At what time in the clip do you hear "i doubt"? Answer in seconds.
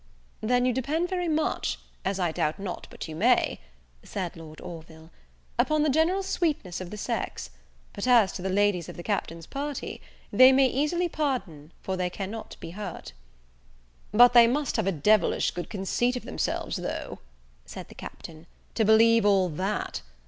2.19-2.57